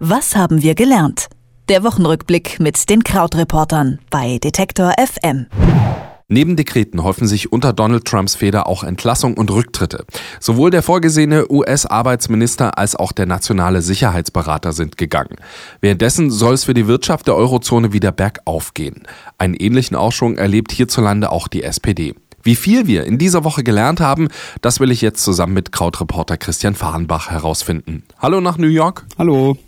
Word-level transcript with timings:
Was 0.00 0.36
haben 0.36 0.62
wir 0.62 0.76
gelernt? 0.76 1.26
Der 1.68 1.82
Wochenrückblick 1.82 2.60
mit 2.60 2.88
den 2.88 3.02
Krautreportern 3.02 3.98
bei 4.10 4.38
Detektor 4.38 4.92
FM. 4.96 5.46
Neben 6.28 6.54
Dekreten 6.54 7.02
häufen 7.02 7.26
sich 7.26 7.50
unter 7.50 7.72
Donald 7.72 8.04
Trumps 8.04 8.36
Feder 8.36 8.68
auch 8.68 8.84
Entlassung 8.84 9.36
und 9.36 9.50
Rücktritte. 9.50 10.04
Sowohl 10.38 10.70
der 10.70 10.84
vorgesehene 10.84 11.50
US-Arbeitsminister 11.50 12.78
als 12.78 12.94
auch 12.94 13.10
der 13.10 13.26
nationale 13.26 13.82
Sicherheitsberater 13.82 14.72
sind 14.72 14.98
gegangen. 14.98 15.34
Währenddessen 15.80 16.30
soll 16.30 16.54
es 16.54 16.62
für 16.62 16.74
die 16.74 16.86
Wirtschaft 16.86 17.26
der 17.26 17.34
Eurozone 17.34 17.92
wieder 17.92 18.12
bergauf 18.12 18.74
gehen. 18.74 19.02
Einen 19.36 19.54
ähnlichen 19.54 19.96
Aufschwung 19.96 20.36
erlebt 20.36 20.70
hierzulande 20.70 21.32
auch 21.32 21.48
die 21.48 21.64
SPD. 21.64 22.14
Wie 22.44 22.54
viel 22.54 22.86
wir 22.86 23.02
in 23.02 23.18
dieser 23.18 23.42
Woche 23.42 23.64
gelernt 23.64 23.98
haben, 23.98 24.28
das 24.62 24.78
will 24.78 24.92
ich 24.92 25.00
jetzt 25.00 25.24
zusammen 25.24 25.54
mit 25.54 25.72
Krautreporter 25.72 26.36
Christian 26.36 26.76
Fahrenbach 26.76 27.30
herausfinden. 27.30 28.04
Hallo 28.20 28.40
nach 28.40 28.58
New 28.58 28.68
York. 28.68 29.04
Hallo. 29.18 29.58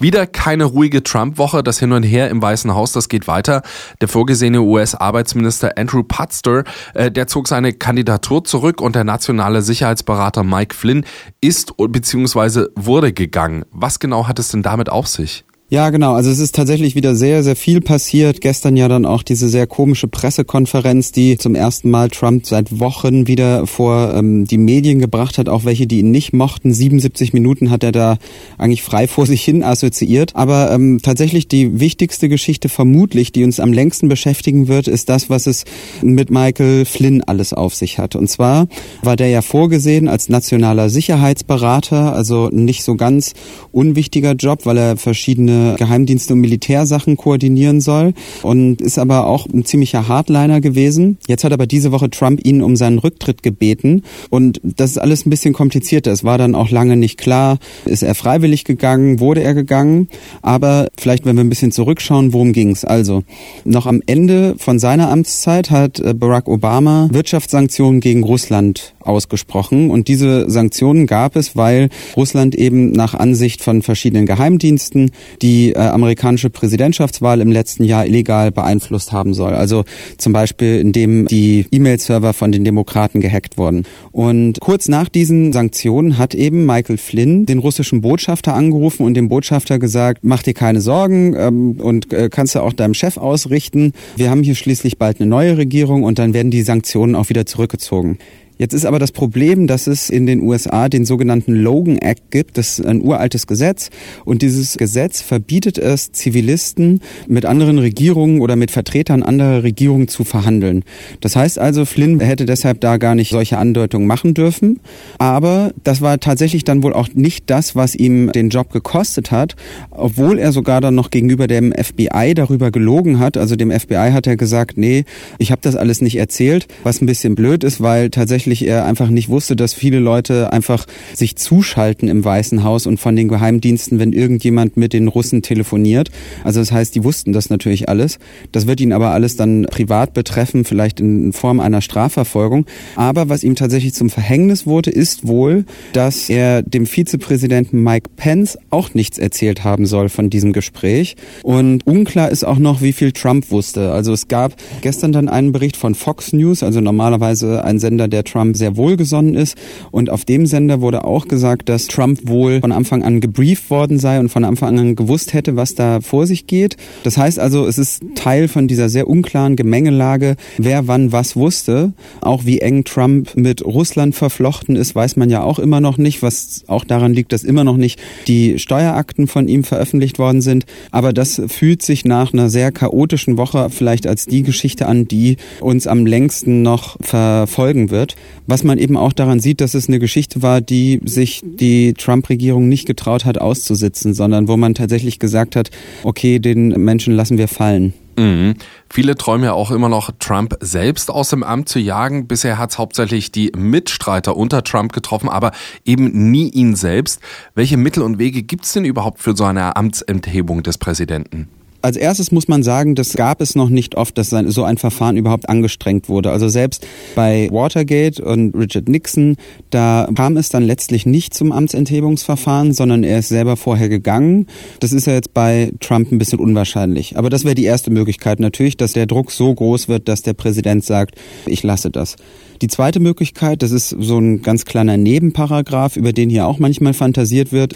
Wieder 0.00 0.26
keine 0.26 0.64
ruhige 0.64 1.02
Trump-Woche, 1.02 1.62
das 1.62 1.78
Hin 1.78 1.92
und 1.92 2.02
Her 2.02 2.30
im 2.30 2.42
Weißen 2.42 2.74
Haus, 2.74 2.92
das 2.92 3.08
geht 3.08 3.26
weiter. 3.26 3.62
Der 4.00 4.08
vorgesehene 4.08 4.60
US-Arbeitsminister 4.60 5.78
Andrew 5.78 6.02
Putster, 6.02 6.64
äh, 6.94 7.10
der 7.10 7.26
zog 7.26 7.48
seine 7.48 7.72
Kandidatur 7.72 8.44
zurück 8.44 8.80
und 8.80 8.96
der 8.96 9.04
nationale 9.04 9.62
Sicherheitsberater 9.62 10.44
Mike 10.44 10.74
Flynn 10.74 11.04
ist 11.40 11.74
bzw. 11.76 12.66
wurde 12.74 13.12
gegangen. 13.12 13.64
Was 13.70 13.98
genau 13.98 14.26
hat 14.26 14.38
es 14.38 14.48
denn 14.48 14.62
damit 14.62 14.88
auf 14.88 15.06
sich? 15.06 15.43
Ja, 15.70 15.88
genau. 15.88 16.12
Also 16.12 16.30
es 16.30 16.40
ist 16.40 16.54
tatsächlich 16.54 16.94
wieder 16.94 17.16
sehr, 17.16 17.42
sehr 17.42 17.56
viel 17.56 17.80
passiert. 17.80 18.42
Gestern 18.42 18.76
ja 18.76 18.86
dann 18.86 19.06
auch 19.06 19.22
diese 19.22 19.48
sehr 19.48 19.66
komische 19.66 20.08
Pressekonferenz, 20.08 21.10
die 21.10 21.38
zum 21.38 21.54
ersten 21.54 21.90
Mal 21.90 22.10
Trump 22.10 22.44
seit 22.46 22.80
Wochen 22.80 23.26
wieder 23.26 23.66
vor 23.66 24.12
ähm, 24.14 24.44
die 24.44 24.58
Medien 24.58 24.98
gebracht 24.98 25.38
hat, 25.38 25.48
auch 25.48 25.64
welche, 25.64 25.86
die 25.86 26.00
ihn 26.00 26.10
nicht 26.10 26.34
mochten. 26.34 26.74
77 26.74 27.32
Minuten 27.32 27.70
hat 27.70 27.82
er 27.82 27.92
da 27.92 28.18
eigentlich 28.58 28.82
frei 28.82 29.08
vor 29.08 29.24
sich 29.24 29.42
hin 29.42 29.62
assoziiert. 29.62 30.36
Aber 30.36 30.70
ähm, 30.70 31.00
tatsächlich 31.02 31.48
die 31.48 31.80
wichtigste 31.80 32.28
Geschichte 32.28 32.68
vermutlich, 32.68 33.32
die 33.32 33.42
uns 33.42 33.58
am 33.58 33.72
längsten 33.72 34.08
beschäftigen 34.08 34.68
wird, 34.68 34.86
ist 34.86 35.08
das, 35.08 35.30
was 35.30 35.46
es 35.46 35.64
mit 36.02 36.30
Michael 36.30 36.84
Flynn 36.84 37.22
alles 37.22 37.54
auf 37.54 37.74
sich 37.74 37.98
hat. 37.98 38.16
Und 38.16 38.28
zwar 38.28 38.68
war 39.02 39.16
der 39.16 39.28
ja 39.28 39.40
vorgesehen 39.40 40.08
als 40.08 40.28
nationaler 40.28 40.90
Sicherheitsberater, 40.90 42.14
also 42.14 42.50
nicht 42.50 42.84
so 42.84 42.96
ganz 42.96 43.32
unwichtiger 43.72 44.32
Job, 44.32 44.66
weil 44.66 44.76
er 44.76 44.96
verschiedene 44.98 45.53
Geheimdienste 45.76 46.34
und 46.34 46.40
Militärsachen 46.40 47.16
koordinieren 47.16 47.80
soll 47.80 48.14
und 48.42 48.80
ist 48.80 48.98
aber 48.98 49.26
auch 49.26 49.46
ein 49.46 49.64
ziemlicher 49.64 50.08
Hardliner 50.08 50.60
gewesen. 50.60 51.18
Jetzt 51.26 51.44
hat 51.44 51.52
aber 51.52 51.66
diese 51.66 51.92
Woche 51.92 52.10
Trump 52.10 52.44
ihn 52.44 52.62
um 52.62 52.76
seinen 52.76 52.98
Rücktritt 52.98 53.42
gebeten 53.42 54.02
und 54.30 54.60
das 54.62 54.92
ist 54.92 54.98
alles 54.98 55.26
ein 55.26 55.30
bisschen 55.30 55.54
komplizierter. 55.54 56.12
Es 56.12 56.24
war 56.24 56.38
dann 56.38 56.54
auch 56.54 56.70
lange 56.70 56.96
nicht 56.96 57.18
klar, 57.18 57.58
ist 57.84 58.02
er 58.02 58.14
freiwillig 58.14 58.64
gegangen, 58.64 59.20
wurde 59.20 59.42
er 59.42 59.54
gegangen, 59.54 60.08
aber 60.42 60.88
vielleicht, 60.98 61.24
wenn 61.24 61.36
wir 61.36 61.44
ein 61.44 61.48
bisschen 61.48 61.72
zurückschauen, 61.72 62.32
worum 62.32 62.52
ging's? 62.52 62.84
Also, 62.84 63.22
noch 63.64 63.86
am 63.86 64.02
Ende 64.06 64.54
von 64.58 64.78
seiner 64.78 65.10
Amtszeit 65.10 65.70
hat 65.70 66.00
äh, 66.00 66.14
Barack 66.14 66.48
Obama 66.48 67.08
Wirtschaftssanktionen 67.12 68.00
gegen 68.00 68.22
Russland 68.22 68.94
ausgesprochen 69.00 69.90
und 69.90 70.08
diese 70.08 70.50
Sanktionen 70.50 71.06
gab 71.06 71.36
es, 71.36 71.56
weil 71.56 71.88
Russland 72.16 72.54
eben 72.54 72.92
nach 72.92 73.14
Ansicht 73.14 73.62
von 73.62 73.82
verschiedenen 73.82 74.26
Geheimdiensten 74.26 75.10
die 75.44 75.74
äh, 75.74 75.78
amerikanische 75.78 76.48
Präsidentschaftswahl 76.48 77.42
im 77.42 77.52
letzten 77.52 77.84
Jahr 77.84 78.06
illegal 78.06 78.50
beeinflusst 78.50 79.12
haben 79.12 79.34
soll. 79.34 79.52
Also 79.52 79.84
zum 80.16 80.32
Beispiel, 80.32 80.80
indem 80.80 81.26
die 81.26 81.66
E-Mail-Server 81.70 82.32
von 82.32 82.50
den 82.50 82.64
Demokraten 82.64 83.20
gehackt 83.20 83.58
wurden. 83.58 83.84
Und 84.10 84.58
kurz 84.60 84.88
nach 84.88 85.10
diesen 85.10 85.52
Sanktionen 85.52 86.16
hat 86.16 86.34
eben 86.34 86.64
Michael 86.64 86.96
Flynn 86.96 87.44
den 87.44 87.58
russischen 87.58 88.00
Botschafter 88.00 88.54
angerufen 88.54 89.04
und 89.04 89.12
dem 89.12 89.28
Botschafter 89.28 89.78
gesagt, 89.78 90.20
mach 90.22 90.42
dir 90.42 90.54
keine 90.54 90.80
Sorgen 90.80 91.34
ähm, 91.36 91.72
und 91.72 92.10
äh, 92.14 92.30
kannst 92.30 92.54
du 92.54 92.60
auch 92.60 92.72
deinem 92.72 92.94
Chef 92.94 93.18
ausrichten. 93.18 93.92
Wir 94.16 94.30
haben 94.30 94.42
hier 94.42 94.54
schließlich 94.54 94.96
bald 94.96 95.20
eine 95.20 95.28
neue 95.28 95.58
Regierung 95.58 96.04
und 96.04 96.18
dann 96.18 96.32
werden 96.32 96.50
die 96.50 96.62
Sanktionen 96.62 97.14
auch 97.14 97.28
wieder 97.28 97.44
zurückgezogen. 97.44 98.16
Jetzt 98.56 98.72
ist 98.72 98.86
aber 98.86 99.00
das 99.00 99.10
Problem, 99.10 99.66
dass 99.66 99.88
es 99.88 100.10
in 100.10 100.26
den 100.26 100.40
USA 100.40 100.88
den 100.88 101.04
sogenannten 101.04 101.54
Logan 101.54 101.98
Act 101.98 102.30
gibt. 102.30 102.56
Das 102.56 102.78
ist 102.78 102.86
ein 102.86 103.02
uraltes 103.02 103.48
Gesetz. 103.48 103.90
Und 104.24 104.42
dieses 104.42 104.76
Gesetz 104.76 105.22
verbietet 105.22 105.76
es, 105.76 106.12
Zivilisten 106.12 107.00
mit 107.26 107.46
anderen 107.46 107.78
Regierungen 107.78 108.40
oder 108.40 108.54
mit 108.54 108.70
Vertretern 108.70 109.24
anderer 109.24 109.64
Regierungen 109.64 110.06
zu 110.06 110.22
verhandeln. 110.22 110.84
Das 111.20 111.34
heißt 111.34 111.58
also, 111.58 111.84
Flynn 111.84 112.20
hätte 112.20 112.46
deshalb 112.46 112.80
da 112.80 112.96
gar 112.96 113.16
nicht 113.16 113.30
solche 113.30 113.58
Andeutungen 113.58 114.06
machen 114.06 114.34
dürfen. 114.34 114.78
Aber 115.18 115.72
das 115.82 116.00
war 116.00 116.20
tatsächlich 116.20 116.62
dann 116.62 116.84
wohl 116.84 116.92
auch 116.92 117.08
nicht 117.12 117.50
das, 117.50 117.74
was 117.74 117.96
ihm 117.96 118.30
den 118.30 118.50
Job 118.50 118.70
gekostet 118.70 119.32
hat, 119.32 119.56
obwohl 119.90 120.38
er 120.38 120.52
sogar 120.52 120.80
dann 120.80 120.94
noch 120.94 121.10
gegenüber 121.10 121.48
dem 121.48 121.72
FBI 121.72 122.34
darüber 122.34 122.70
gelogen 122.70 123.18
hat. 123.18 123.36
Also 123.36 123.56
dem 123.56 123.72
FBI 123.72 124.12
hat 124.12 124.28
er 124.28 124.36
gesagt, 124.36 124.78
nee, 124.78 125.04
ich 125.38 125.50
habe 125.50 125.60
das 125.62 125.74
alles 125.74 126.00
nicht 126.00 126.16
erzählt, 126.16 126.68
was 126.84 127.00
ein 127.00 127.06
bisschen 127.06 127.34
blöd 127.34 127.64
ist, 127.64 127.80
weil 127.80 128.10
tatsächlich 128.10 128.43
tatsächlich 128.44 128.68
er 128.68 128.84
einfach 128.84 129.08
nicht 129.08 129.30
wusste, 129.30 129.56
dass 129.56 129.72
viele 129.72 130.00
Leute 130.00 130.52
einfach 130.52 130.84
sich 131.14 131.36
zuschalten 131.36 132.08
im 132.08 132.22
Weißen 132.24 132.62
Haus 132.62 132.86
und 132.86 133.00
von 133.00 133.16
den 133.16 133.28
Geheimdiensten, 133.28 133.98
wenn 133.98 134.12
irgendjemand 134.12 134.76
mit 134.76 134.92
den 134.92 135.08
Russen 135.08 135.40
telefoniert. 135.40 136.10
Also 136.42 136.60
das 136.60 136.70
heißt, 136.70 136.94
die 136.94 137.04
wussten 137.04 137.32
das 137.32 137.48
natürlich 137.48 137.88
alles. 137.88 138.18
Das 138.52 138.66
wird 138.66 138.82
ihn 138.82 138.92
aber 138.92 139.12
alles 139.12 139.36
dann 139.36 139.66
privat 139.70 140.12
betreffen, 140.12 140.66
vielleicht 140.66 141.00
in 141.00 141.32
Form 141.32 141.58
einer 141.58 141.80
Strafverfolgung. 141.80 142.66
Aber 142.96 143.30
was 143.30 143.44
ihm 143.44 143.54
tatsächlich 143.54 143.94
zum 143.94 144.10
Verhängnis 144.10 144.66
wurde, 144.66 144.90
ist 144.90 145.26
wohl, 145.26 145.64
dass 145.94 146.28
er 146.28 146.62
dem 146.62 146.84
Vizepräsidenten 146.84 147.82
Mike 147.82 148.10
Pence 148.16 148.58
auch 148.68 148.92
nichts 148.92 149.16
erzählt 149.16 149.64
haben 149.64 149.86
soll 149.86 150.10
von 150.10 150.28
diesem 150.28 150.52
Gespräch. 150.52 151.16
Und 151.42 151.86
unklar 151.86 152.30
ist 152.30 152.44
auch 152.44 152.58
noch, 152.58 152.82
wie 152.82 152.92
viel 152.92 153.12
Trump 153.12 153.50
wusste. 153.50 153.92
Also 153.92 154.12
es 154.12 154.28
gab 154.28 154.54
gestern 154.82 155.12
dann 155.12 155.30
einen 155.30 155.52
Bericht 155.52 155.78
von 155.78 155.94
Fox 155.94 156.34
News, 156.34 156.62
also 156.62 156.82
normalerweise 156.82 157.64
ein 157.64 157.78
Sender, 157.78 158.06
der 158.06 158.24
Trump 158.34 158.56
sehr 158.56 158.76
wohlgesonnen 158.76 159.34
ist. 159.34 159.56
Und 159.92 160.10
auf 160.10 160.24
dem 160.24 160.46
Sender 160.46 160.80
wurde 160.80 161.04
auch 161.04 161.28
gesagt, 161.28 161.68
dass 161.68 161.86
Trump 161.86 162.26
wohl 162.26 162.60
von 162.60 162.72
Anfang 162.72 163.04
an 163.04 163.20
gebrieft 163.20 163.70
worden 163.70 164.00
sei 164.00 164.18
und 164.18 164.28
von 164.28 164.44
Anfang 164.44 164.76
an 164.76 164.96
gewusst 164.96 165.34
hätte, 165.34 165.54
was 165.54 165.76
da 165.76 166.00
vor 166.00 166.26
sich 166.26 166.48
geht. 166.48 166.76
Das 167.04 167.16
heißt 167.16 167.38
also, 167.38 167.66
es 167.66 167.78
ist 167.78 168.02
Teil 168.16 168.48
von 168.48 168.66
dieser 168.66 168.88
sehr 168.88 169.06
unklaren 169.06 169.54
Gemengelage, 169.54 170.34
wer 170.58 170.88
wann 170.88 171.12
was 171.12 171.36
wusste. 171.36 171.92
Auch 172.22 172.44
wie 172.44 172.58
eng 172.58 172.82
Trump 172.82 173.36
mit 173.36 173.64
Russland 173.64 174.16
verflochten 174.16 174.74
ist, 174.74 174.96
weiß 174.96 175.14
man 175.14 175.30
ja 175.30 175.42
auch 175.42 175.60
immer 175.60 175.80
noch 175.80 175.96
nicht, 175.96 176.22
was 176.22 176.64
auch 176.66 176.82
daran 176.82 177.14
liegt, 177.14 177.32
dass 177.32 177.44
immer 177.44 177.62
noch 177.62 177.76
nicht 177.76 178.00
die 178.26 178.58
Steuerakten 178.58 179.28
von 179.28 179.46
ihm 179.46 179.62
veröffentlicht 179.62 180.18
worden 180.18 180.40
sind. 180.40 180.66
Aber 180.90 181.12
das 181.12 181.40
fühlt 181.46 181.82
sich 181.82 182.04
nach 182.04 182.32
einer 182.32 182.48
sehr 182.48 182.72
chaotischen 182.72 183.36
Woche 183.36 183.70
vielleicht 183.70 184.08
als 184.08 184.26
die 184.26 184.42
Geschichte 184.42 184.86
an, 184.86 185.06
die 185.06 185.36
uns 185.60 185.86
am 185.86 186.04
längsten 186.04 186.62
noch 186.62 186.96
verfolgen 187.00 187.90
wird. 187.90 188.16
Was 188.46 188.64
man 188.64 188.78
eben 188.78 188.96
auch 188.96 189.12
daran 189.12 189.40
sieht, 189.40 189.60
dass 189.60 189.74
es 189.74 189.88
eine 189.88 189.98
Geschichte 189.98 190.42
war, 190.42 190.60
die 190.60 191.00
sich 191.04 191.42
die 191.42 191.94
Trump-Regierung 191.94 192.68
nicht 192.68 192.86
getraut 192.86 193.24
hat 193.24 193.38
auszusitzen, 193.38 194.14
sondern 194.14 194.48
wo 194.48 194.56
man 194.56 194.74
tatsächlich 194.74 195.18
gesagt 195.18 195.56
hat, 195.56 195.70
okay, 196.02 196.38
den 196.38 196.68
Menschen 196.68 197.14
lassen 197.14 197.38
wir 197.38 197.48
fallen. 197.48 197.94
Mhm. 198.16 198.54
Viele 198.88 199.16
träumen 199.16 199.44
ja 199.44 199.52
auch 199.52 199.70
immer 199.70 199.88
noch, 199.88 200.10
Trump 200.18 200.56
selbst 200.60 201.10
aus 201.10 201.30
dem 201.30 201.42
Amt 201.42 201.68
zu 201.68 201.78
jagen. 201.78 202.26
Bisher 202.26 202.58
hat 202.58 202.70
es 202.70 202.78
hauptsächlich 202.78 203.32
die 203.32 203.50
Mitstreiter 203.56 204.36
unter 204.36 204.62
Trump 204.62 204.92
getroffen, 204.92 205.28
aber 205.28 205.52
eben 205.84 206.30
nie 206.30 206.48
ihn 206.50 206.76
selbst. 206.76 207.20
Welche 207.54 207.76
Mittel 207.76 208.02
und 208.02 208.18
Wege 208.18 208.42
gibt 208.42 208.64
es 208.64 208.72
denn 208.72 208.84
überhaupt 208.84 209.20
für 209.20 209.36
so 209.36 209.44
eine 209.44 209.76
Amtsenthebung 209.76 210.62
des 210.62 210.78
Präsidenten? 210.78 211.48
Als 211.84 211.98
erstes 211.98 212.32
muss 212.32 212.48
man 212.48 212.62
sagen, 212.62 212.94
das 212.94 213.12
gab 213.12 213.42
es 213.42 213.54
noch 213.56 213.68
nicht 213.68 213.94
oft, 213.94 214.16
dass 214.16 214.30
so 214.30 214.64
ein 214.64 214.78
Verfahren 214.78 215.18
überhaupt 215.18 215.50
angestrengt 215.50 216.08
wurde. 216.08 216.30
Also 216.30 216.48
selbst 216.48 216.86
bei 217.14 217.46
Watergate 217.52 218.24
und 218.24 218.54
Richard 218.54 218.88
Nixon, 218.88 219.36
da 219.68 220.08
kam 220.14 220.38
es 220.38 220.48
dann 220.48 220.62
letztlich 220.62 221.04
nicht 221.04 221.34
zum 221.34 221.52
Amtsenthebungsverfahren, 221.52 222.72
sondern 222.72 223.04
er 223.04 223.18
ist 223.18 223.28
selber 223.28 223.58
vorher 223.58 223.90
gegangen. 223.90 224.46
Das 224.80 224.92
ist 224.92 225.06
ja 225.06 225.12
jetzt 225.12 225.34
bei 225.34 225.72
Trump 225.80 226.10
ein 226.10 226.16
bisschen 226.16 226.38
unwahrscheinlich. 226.38 227.18
Aber 227.18 227.28
das 227.28 227.44
wäre 227.44 227.54
die 227.54 227.64
erste 227.64 227.90
Möglichkeit 227.90 228.40
natürlich, 228.40 228.78
dass 228.78 228.94
der 228.94 229.04
Druck 229.04 229.30
so 229.30 229.52
groß 229.52 229.86
wird, 229.86 230.08
dass 230.08 230.22
der 230.22 230.32
Präsident 230.32 230.86
sagt, 230.86 231.16
ich 231.44 231.62
lasse 231.64 231.90
das. 231.90 232.16
Die 232.62 232.68
zweite 232.68 232.98
Möglichkeit, 232.98 233.62
das 233.62 233.72
ist 233.72 233.90
so 233.90 234.16
ein 234.18 234.40
ganz 234.40 234.64
kleiner 234.64 234.96
Nebenparagraph, 234.96 235.96
über 235.96 236.14
den 236.14 236.30
hier 236.30 236.46
auch 236.46 236.58
manchmal 236.58 236.94
fantasiert 236.94 237.52
wird, 237.52 237.74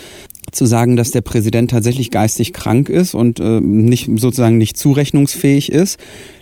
zu 0.51 0.67
sagen, 0.67 0.97
dass 0.97 1.11
der 1.11 1.21
Präsident 1.21 1.71
tatsächlich 1.71 2.11
geistig 2.11 2.53
krank 2.53 2.89
ist 2.89 3.15
und 3.15 3.41
äh, 3.41 3.61
nicht 3.61 4.11
sozusagen 4.17 4.59
nicht 4.59 4.77
zurechnungsfähig 4.77 5.73
ist. 5.73 5.99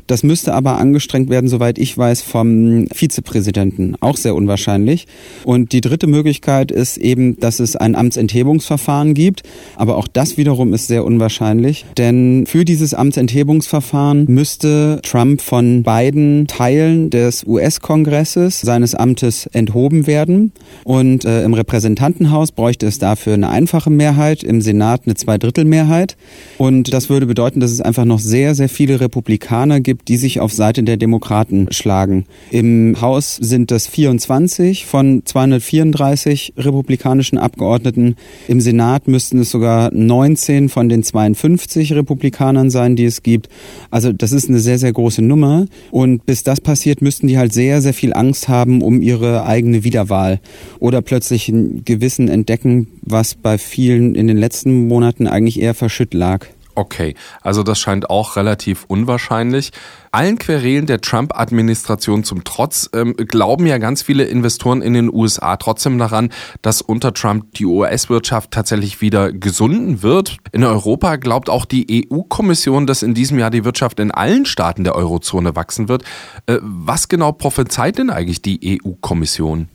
Das 0.07 0.23
müsste 0.23 0.55
aber 0.55 0.79
angestrengt 0.79 1.31
werden, 1.31 1.49
soweit 1.49 1.79
ich 1.79 1.97
weiß, 1.97 2.23
vom 2.23 2.87
Vizepräsidenten. 2.93 3.97
Auch 4.01 4.17
sehr 4.17 4.35
unwahrscheinlich. 4.35 5.07
Und 5.45 5.73
die 5.73 5.81
dritte 5.81 6.07
Möglichkeit 6.07 6.71
ist 6.71 6.97
eben, 6.97 7.39
dass 7.41 7.61
es 7.61 7.77
ein 7.77 7.97
Amtsenthebungsverfahren 7.97 9.15
gibt. 9.15 9.43
Aber 9.77 9.97
auch 9.97 10.09
das 10.09 10.37
wiederum 10.37 10.75
ist 10.75 10.87
sehr 10.87 11.05
unwahrscheinlich. 11.05 11.85
Denn 11.97 12.47
für 12.47 12.65
dieses 12.65 12.95
Amtsenthebungsverfahren 12.95 14.27
müsste 14.29 15.01
Trump 15.03 15.41
von 15.41 15.83
beiden 15.83 16.47
Teilen 16.47 17.11
des 17.11 17.45
US-Kongresses 17.45 18.61
seines 18.61 18.95
Amtes 18.95 19.47
enthoben 19.47 20.07
werden. 20.07 20.53
Und 20.85 21.25
äh, 21.25 21.45
im 21.45 21.55
Repräsentantenhaus 21.55 22.53
bräuchte 22.53 22.87
es 22.87 22.99
dafür 22.99 23.35
eine 23.35 23.49
einfache 23.49 23.91
Mehrheit, 23.91 24.43
im 24.43 24.61
Senat 24.61 25.03
eine 25.07 25.15
Zweidrittelmehrheit. 25.15 26.17
Und 26.59 26.93
das 26.93 27.09
würde 27.09 27.27
bedeuten, 27.27 27.61
dass 27.61 27.71
es 27.71 27.81
einfach 27.81 28.05
noch 28.05 28.21
sehr, 28.21 28.55
sehr 28.55 28.69
viele 28.69 29.01
Republikaner 29.01 29.81
gibt, 29.81 29.96
die 30.09 30.17
sich 30.17 30.41
auf 30.41 30.53
Seite 30.53 30.83
der 30.83 30.97
Demokraten 30.97 31.69
schlagen. 31.71 32.27
Im 32.51 33.01
Haus 33.01 33.37
sind 33.37 33.71
das 33.71 33.87
24 33.87 34.87
von 34.87 35.23
234 35.25 36.55
republikanischen 36.57 37.39
Abgeordneten. 37.39 38.17
Im 38.49 38.61
Senat 38.61 39.09
müssten 39.09 39.39
es 39.39 39.51
sogar 39.51 39.93
19 39.93 40.69
von 40.69 40.89
den 40.89 41.03
52 41.03 41.93
Republikanern 41.95 42.71
sein, 42.71 42.97
die 42.97 43.05
es 43.05 43.23
gibt. 43.23 43.49
Also 43.91 44.13
das 44.13 44.33
ist 44.33 44.49
eine 44.49 44.61
sehr, 44.61 44.79
sehr 44.79 44.93
große 44.93 45.23
Nummer. 45.23 45.67
Und 45.91 46.27
bis 46.27 46.43
das 46.43 46.61
passiert, 46.61 47.03
müssten 47.03 47.27
die 47.27 47.39
halt 47.39 47.53
sehr, 47.53 47.81
sehr 47.83 47.95
viel 47.95 48.13
Angst 48.13 48.49
haben 48.49 48.83
um 48.83 49.03
ihre 49.03 49.47
eigene 49.47 49.85
Wiederwahl. 49.85 50.41
Oder 50.79 51.03
plötzlich 51.03 51.49
ein 51.49 51.83
Gewissen 51.85 52.29
entdecken, 52.29 52.89
was 53.03 53.35
bei 53.35 53.59
vielen 53.59 54.15
in 54.15 54.27
den 54.27 54.37
letzten 54.37 54.89
Monaten 54.89 55.27
eigentlich 55.27 55.61
eher 55.61 55.75
verschütt 55.75 56.15
lag. 56.15 56.47
Okay, 56.79 57.15
also 57.41 57.63
das 57.63 57.79
scheint 57.79 58.11
auch 58.11 58.37
relativ 58.37 58.85
unwahrscheinlich. 58.87 59.73
Allen 60.13 60.39
Querelen 60.39 60.85
der 60.85 61.01
Trump-Administration 61.01 62.23
zum 62.23 62.45
Trotz 62.45 62.91
ähm, 62.93 63.17
glauben 63.17 63.67
ja 63.67 63.79
ganz 63.79 64.03
viele 64.03 64.25
Investoren 64.25 64.83
in 64.83 64.93
den 64.93 65.11
USA 65.13 65.57
trotzdem 65.57 65.97
daran, 65.97 66.29
dass 66.61 66.83
unter 66.83 67.15
Trump 67.15 67.55
die 67.55 67.65
US-Wirtschaft 67.65 68.51
tatsächlich 68.51 69.01
wieder 69.01 69.33
gesunden 69.33 70.03
wird. 70.03 70.37
In 70.53 70.65
Europa 70.65 71.17
glaubt 71.17 71.49
auch 71.49 71.65
die 71.65 72.07
EU-Kommission, 72.13 72.87
dass 72.87 73.03
in 73.03 73.15
diesem 73.15 73.39
Jahr 73.39 73.51
die 73.51 73.65
Wirtschaft 73.65 73.99
in 73.99 74.11
allen 74.11 74.45
Staaten 74.45 74.85
der 74.85 74.97
Eurozone 74.97 75.57
wachsen 75.57 75.89
wird. 75.89 76.05
Äh, 76.45 76.59
was 76.61 77.09
genau 77.09 77.33
prophezeit 77.33 77.97
denn 77.97 78.11
eigentlich 78.11 78.43
die 78.43 78.79
EU-Kommission? 78.85 79.69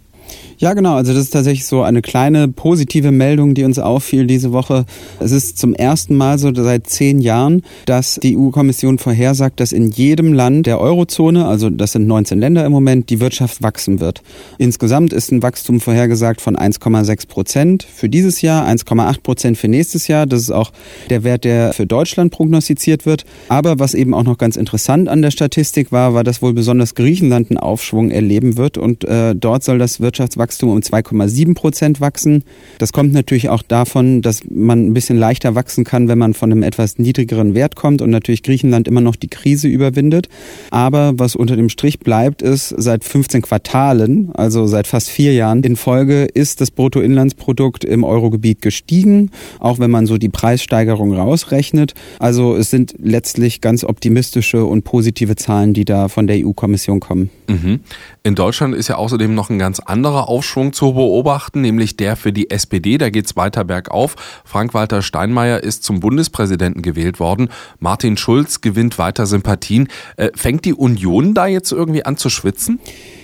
Ja, 0.58 0.74
genau. 0.74 0.96
Also 0.96 1.14
das 1.14 1.24
ist 1.24 1.32
tatsächlich 1.32 1.66
so 1.66 1.82
eine 1.82 2.02
kleine 2.02 2.48
positive 2.48 3.12
Meldung, 3.12 3.56
die 3.56 3.64
uns 3.64 3.80
auffiel 3.80 4.28
diese 4.28 4.52
Woche. 4.52 4.86
Es 5.20 5.32
ist 5.32 5.58
zum 5.58 5.74
ersten 5.74 6.16
Mal 6.16 6.38
so 6.38 6.54
seit 6.54 6.88
zehn 6.88 7.20
Jahren, 7.20 7.64
dass 7.88 8.16
die 8.16 8.38
EU-Kommission 8.38 9.00
vorhersagt, 9.00 9.60
dass 9.60 9.72
in 9.72 9.90
jedem 9.90 10.34
Land 10.34 10.68
der 10.68 10.80
Eurozone, 10.80 11.48
also 11.48 11.70
das 11.70 11.94
sind 11.94 12.06
19 12.06 12.40
Länder 12.40 12.64
im 12.64 12.72
Moment, 12.72 13.10
die 13.10 13.20
Wirtschaft 13.20 13.64
wachsen 13.64 14.00
wird. 14.00 14.22
Insgesamt 14.60 15.14
ist 15.14 15.32
ein 15.32 15.42
Wachstum 15.42 15.80
vorhergesagt 15.80 16.42
von 16.42 16.56
1,6 16.56 17.28
Prozent 17.28 17.84
für 17.84 18.08
dieses 18.08 18.42
Jahr, 18.42 18.68
1,8 18.68 19.22
Prozent 19.24 19.58
für 19.58 19.68
nächstes 19.68 20.08
Jahr. 20.08 20.28
Das 20.28 20.42
ist 20.42 20.52
auch 20.52 20.72
der 21.10 21.24
Wert, 21.24 21.44
der 21.44 21.74
für 21.74 21.88
Deutschland 21.88 22.32
prognostiziert 22.32 23.08
wird. 23.08 23.26
Aber 23.50 23.80
was 23.80 23.94
eben 23.94 24.14
auch 24.14 24.24
noch 24.24 24.38
ganz 24.38 24.58
interessant 24.58 25.10
an 25.10 25.22
der 25.22 25.32
Statistik 25.32 25.92
war, 25.92 26.14
war, 26.14 26.24
dass 26.24 26.42
wohl 26.42 26.54
besonders 26.54 26.96
Griechenland 26.96 27.50
einen 27.50 27.58
Aufschwung 27.58 28.12
erleben 28.12 28.58
wird 28.58 28.78
und 28.78 29.04
äh, 29.06 29.36
dort 29.36 29.64
soll 29.64 29.80
das 29.80 30.02
Wirtschaftswachstum 30.22 30.52
Wachstum 30.52 30.70
um 30.70 30.80
2,7 30.80 31.56
Prozent 31.56 32.02
wachsen. 32.02 32.44
Das 32.78 32.94
kommt 32.94 33.14
natürlich 33.14 33.50
auch 33.50 33.64
davon, 33.64 34.22
dass 34.22 34.42
man 34.50 34.88
ein 34.88 34.94
bisschen 34.94 35.18
leichter 35.18 35.56
wachsen 35.56 35.84
kann, 35.84 36.08
wenn 36.08 36.18
man 36.18 36.34
von 36.34 36.52
einem 36.52 36.64
etwas 36.64 37.00
niedrigeren 37.00 37.56
Wert 37.56 37.76
kommt 37.76 38.02
und 38.02 38.10
natürlich 38.10 38.44
Griechenland 38.44 38.88
immer 38.88 39.02
noch 39.02 39.16
die 39.16 39.28
Krise 39.28 39.68
überwindet. 39.68 40.30
Aber 40.70 41.14
was 41.16 41.36
unter 41.36 41.56
dem 41.56 41.70
Strich 41.70 42.00
bleibt, 42.00 42.42
ist, 42.42 42.74
seit 42.78 43.04
15 43.04 43.42
Quartalen, 43.42 44.32
also 44.34 44.68
seit 44.68 44.88
fast 44.88 45.10
vier 45.10 45.34
Jahren 45.34 45.64
in 45.64 45.76
Folge, 45.76 46.26
ist 46.26 46.62
das 46.62 46.72
Bruttoinlandsprodukt 46.72 47.84
im 47.84 48.04
Eurogebiet 48.04 48.62
gestiegen, 48.62 49.32
auch 49.60 49.80
wenn 49.80 49.92
man 49.92 50.06
so 50.06 50.18
die 50.18 50.30
Preissteigerung 50.30 51.14
rausrechnet. 51.14 51.94
Also 52.20 52.56
es 52.56 52.70
sind 52.70 52.96
letztlich 53.00 53.62
ganz 53.62 53.84
optimistische 53.84 54.66
und 54.66 54.84
positive 54.84 55.36
Zahlen, 55.36 55.74
die 55.74 55.86
da 55.86 56.08
von 56.08 56.28
der 56.28 56.46
EU-Kommission 56.46 57.00
kommen. 57.00 57.30
Mhm. 57.48 57.80
In 58.24 58.36
Deutschland 58.36 58.76
ist 58.76 58.88
ja 58.88 58.96
außerdem 58.96 59.34
noch 59.34 59.50
ein 59.50 59.60
ganz 59.60 59.80
anderer 60.12 60.28
Aufschwung 60.28 60.74
zu 60.74 60.94
beobachten, 60.94 61.62
nämlich 61.62 61.96
der 61.96 62.18
für 62.18 62.34
die 62.34 62.50
SPD. 62.50 62.98
Da 62.98 63.10
geht 63.10 63.28
es 63.28 63.38
weiter 63.38 63.64
bergauf. 63.64 64.16
Frank-Walter 64.44 65.02
Steinmeier 65.02 65.64
ist 65.64 65.84
zum 65.84 66.02
Bundespräsidenten 66.02 66.82
gewählt 66.82 67.22
worden. 67.22 67.50
Martin 67.80 68.18
Schulz 68.18 68.60
gewinnt 68.60 68.98
weiter 68.98 69.26
Sympathien. 69.26 69.88
Äh, 70.18 70.32
fängt 70.36 70.66
die 70.66 70.74
Union 70.74 71.34
da 71.34 71.48
jetzt 71.48 71.72
irgendwie 71.72 72.04
an 72.04 72.18
zu 72.18 72.30
schwitzen? 72.30 72.80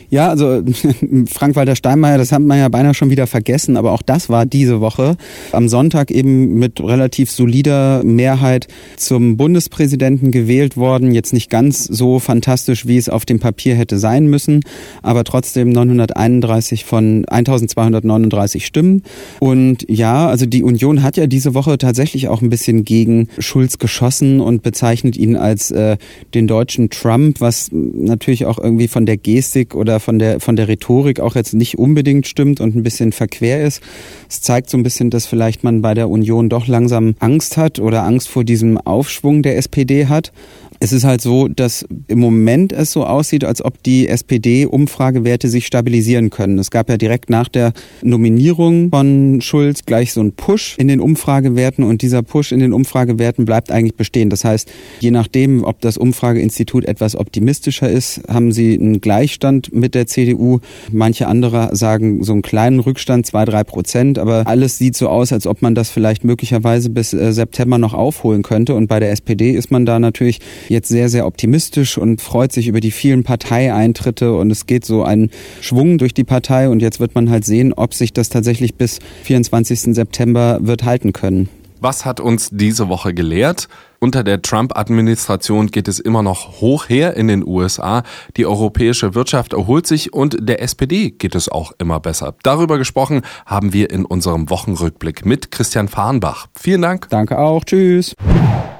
Ja, 0.10 0.30
also 0.30 0.64
Frank-Walter 1.30 1.76
Steinmeier, 1.76 2.18
das 2.18 2.32
hat 2.32 2.42
man 2.42 2.58
ja 2.58 2.70
beinahe 2.70 2.94
schon 2.94 3.10
wieder 3.10 3.28
vergessen, 3.28 3.76
aber 3.76 3.92
auch 3.92 4.02
das 4.02 4.30
war 4.30 4.46
diese 4.46 4.80
Woche. 4.80 5.18
Am 5.52 5.68
Sonntag 5.68 6.12
eben 6.12 6.58
mit 6.60 6.80
relativ 6.80 7.30
solider 7.30 8.04
Mehrheit 8.06 8.68
zum 8.96 9.36
Bundespräsidenten 9.36 10.32
gewählt 10.32 10.78
worden. 10.78 11.12
Jetzt 11.12 11.34
nicht 11.34 11.50
ganz 11.50 11.84
so 11.84 12.20
fantastisch, 12.20 12.88
wie 12.88 12.96
es 12.98 13.10
auf 13.10 13.26
dem 13.26 13.40
Papier 13.40 13.76
hätte 13.76 14.00
sein 14.00 14.28
müssen, 14.28 14.62
aber 15.02 15.26
trotzdem 15.26 15.70
931 15.70 16.86
von 16.86 17.26
1239 17.28 18.66
Stimmen. 18.66 19.04
Und 19.40 19.86
ja, 19.90 20.28
also 20.30 20.46
die 20.46 20.64
Union 20.64 21.04
hat 21.04 21.18
ja 21.18 21.28
diese 21.28 21.54
Woche 21.54 21.78
tatsächlich 21.78 22.30
auch 22.30 22.42
ein 22.42 22.50
bisschen 22.50 22.86
gegen 22.86 23.28
Schulz 23.40 23.78
geschossen 23.78 24.40
und 24.40 24.64
bezeichnet 24.64 25.18
ihn 25.18 25.36
als 25.36 25.72
äh, 25.72 25.98
den 26.34 26.48
deutschen 26.48 26.90
Trump, 26.90 27.42
was 27.42 27.70
natürlich 27.72 28.46
auch 28.46 28.58
irgendwie 28.58 28.88
von 28.88 29.06
der 29.06 29.18
Gestik 29.18 29.76
oder 29.76 29.97
von 30.00 30.20
der, 30.20 30.40
von 30.40 30.56
der 30.56 30.68
Rhetorik 30.68 31.20
auch 31.20 31.36
jetzt 31.36 31.54
nicht 31.54 31.78
unbedingt 31.78 32.28
stimmt 32.28 32.60
und 32.62 32.76
ein 32.76 32.84
bisschen 32.84 33.12
verquer 33.12 33.62
ist. 33.64 33.82
Es 34.30 34.42
zeigt 34.42 34.70
so 34.70 34.78
ein 34.78 34.84
bisschen, 34.84 35.10
dass 35.10 35.26
vielleicht 35.26 35.64
man 35.64 35.82
bei 35.82 35.94
der 35.94 36.10
Union 36.10 36.50
doch 36.50 36.68
langsam 36.68 37.16
Angst 37.20 37.58
hat 37.58 37.80
oder 37.80 38.04
Angst 38.04 38.30
vor 38.30 38.44
diesem 38.44 38.78
Aufschwung 38.78 39.44
der 39.44 39.58
SPD 39.58 40.08
hat. 40.08 40.32
Es 40.80 40.94
ist 40.94 41.04
halt 41.04 41.22
so, 41.22 41.48
dass 41.48 41.86
im 42.08 42.20
Moment 42.20 42.72
es 42.72 42.92
so 42.92 43.06
aussieht, 43.06 43.44
als 43.44 43.66
ob 43.66 43.82
die 43.82 44.08
SPD-Umfragewerte 44.08 45.50
sich 45.50 45.66
stabilisieren 45.66 46.30
können. 46.30 46.60
Es 46.60 46.70
gab 46.70 46.90
ja 46.90 46.98
direkt 46.98 47.30
nach 47.30 47.48
der 47.48 47.74
Nominierung 48.04 48.90
von 48.92 49.42
Schulz 49.42 49.86
gleich 49.86 50.14
so 50.14 50.22
einen 50.22 50.34
Push 50.34 50.76
in 50.78 50.88
den 50.88 51.00
Umfragewerten 51.00 51.84
und 51.84 52.02
dieser 52.04 52.22
Push 52.22 52.52
in 52.52 52.60
den 52.60 52.74
Umfragewerten 52.74 53.46
bleibt 53.46 53.72
eigentlich 53.72 53.96
bestehen. 53.96 54.30
Das 54.30 54.44
heißt, 54.44 54.72
je 55.00 55.12
nachdem, 55.12 55.64
ob 55.64 55.82
das 55.82 55.98
Umfrageinstitut 55.98 56.86
etwas 56.86 57.16
optimistischer 57.16 57.90
ist, 57.90 58.22
haben 58.28 58.52
sie 58.52 58.78
einen 58.78 59.02
Gleichstand 59.02 59.74
mit 59.74 59.87
der 59.96 60.08
CDU. 60.08 60.60
Manche 60.92 61.28
andere 61.28 61.76
sagen 61.76 62.24
so 62.24 62.34
einen 62.34 62.42
kleinen 62.42 62.80
Rückstand, 62.80 63.26
zwei, 63.26 63.46
drei 63.46 63.64
Prozent, 63.64 64.20
aber 64.20 64.44
alles 64.46 64.78
sieht 64.78 64.96
so 64.96 65.10
aus, 65.10 65.32
als 65.32 65.48
ob 65.48 65.62
man 65.62 65.76
das 65.76 65.90
vielleicht 65.90 66.24
möglicherweise 66.24 66.90
bis 66.90 67.14
äh, 67.14 67.32
September 67.32 67.78
noch 67.78 67.94
aufholen 67.94 68.44
könnte. 68.44 68.76
Und 68.76 68.88
bei 68.88 69.00
der 69.00 69.12
SPD 69.12 69.52
ist 69.52 69.72
man 69.72 69.86
da 69.86 70.00
natürlich 70.00 70.40
jetzt 70.70 70.90
sehr, 70.90 71.10
sehr 71.10 71.26
optimistisch 71.26 71.98
und 71.98 72.22
freut 72.22 72.52
sich 72.52 72.68
über 72.68 72.80
die 72.80 72.92
vielen 72.92 73.24
Parteieintritte 73.24 74.34
und 74.36 74.52
es 74.52 74.66
geht 74.66 74.86
so 74.86 75.04
ein 75.04 75.30
Schwung 75.62 75.98
durch 75.98 76.14
die 76.14 76.24
Partei 76.24 76.70
und 76.70 76.82
jetzt 76.82 77.00
wird 77.00 77.16
man 77.16 77.30
halt 77.30 77.46
sehen, 77.46 77.74
ob 77.74 77.94
sich 77.94 78.14
das 78.14 78.30
tatsächlich 78.30 78.76
bis 78.76 79.00
24. 79.24 79.96
September 79.96 80.60
wird 80.62 80.84
halten 80.84 81.14
können. 81.14 81.50
Was 81.80 82.06
hat 82.06 82.20
uns 82.20 82.50
diese 82.52 82.90
Woche 82.90 83.14
gelehrt? 83.14 83.68
Unter 84.00 84.24
der 84.24 84.42
Trump-Administration 84.42 85.68
geht 85.68 85.88
es 85.88 86.00
immer 86.00 86.24
noch 86.24 86.62
hoch 86.62 86.90
her 86.90 87.16
in 87.16 87.28
den 87.28 87.46
USA. 87.46 88.04
Die 88.36 88.46
europäische 88.46 89.16
Wirtschaft 89.16 89.54
erholt 89.54 89.88
sich 89.88 90.14
und 90.14 90.38
der 90.40 90.62
SPD 90.62 91.12
geht 91.12 91.36
es 91.36 91.50
auch 91.50 91.72
immer 91.78 92.00
besser. 92.00 92.36
Darüber 92.44 92.78
gesprochen 92.78 93.22
haben 93.46 93.74
wir 93.74 93.90
in 93.92 94.06
unserem 94.06 94.50
Wochenrückblick 94.50 95.26
mit 95.26 95.52
Christian 95.52 95.88
Fahrenbach. 95.88 96.48
Vielen 96.56 96.82
Dank. 96.82 97.10
Danke 97.10 97.38
auch. 97.38 97.64
Tschüss. 97.64 98.14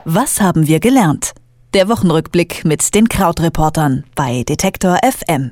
Was 0.06 0.42
haben 0.42 0.68
wir 0.68 0.80
gelernt? 0.80 1.34
Der 1.74 1.90
Wochenrückblick 1.90 2.64
mit 2.66 2.96
den 2.96 3.10
Krautreportern 3.10 4.06
bei 4.16 4.44
Detektor 4.44 4.98
FM. 5.04 5.52